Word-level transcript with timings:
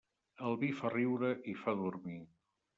El 0.47 0.55
vi 0.63 0.69
fa 0.79 0.91
riure 0.95 1.31
i 1.55 1.57
fa 1.63 1.79
dormir. 1.85 2.19